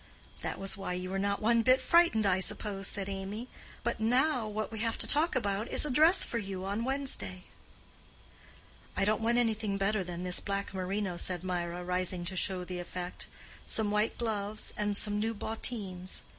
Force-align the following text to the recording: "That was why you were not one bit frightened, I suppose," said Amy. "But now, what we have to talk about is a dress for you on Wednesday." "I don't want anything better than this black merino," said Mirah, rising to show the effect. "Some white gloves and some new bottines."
"That 0.41 0.57
was 0.57 0.75
why 0.75 0.93
you 0.93 1.11
were 1.11 1.19
not 1.19 1.43
one 1.43 1.61
bit 1.61 1.79
frightened, 1.79 2.25
I 2.25 2.39
suppose," 2.39 2.87
said 2.87 3.07
Amy. 3.07 3.47
"But 3.83 3.99
now, 3.99 4.47
what 4.47 4.71
we 4.71 4.79
have 4.79 4.97
to 4.97 5.05
talk 5.07 5.35
about 5.35 5.67
is 5.67 5.85
a 5.85 5.91
dress 5.91 6.23
for 6.23 6.39
you 6.39 6.65
on 6.65 6.83
Wednesday." 6.83 7.43
"I 8.97 9.05
don't 9.05 9.21
want 9.21 9.37
anything 9.37 9.77
better 9.77 10.03
than 10.03 10.23
this 10.23 10.39
black 10.39 10.73
merino," 10.73 11.17
said 11.17 11.43
Mirah, 11.43 11.83
rising 11.85 12.25
to 12.25 12.35
show 12.35 12.63
the 12.63 12.79
effect. 12.79 13.27
"Some 13.63 13.91
white 13.91 14.17
gloves 14.17 14.73
and 14.75 14.97
some 14.97 15.19
new 15.19 15.35
bottines." 15.35 16.23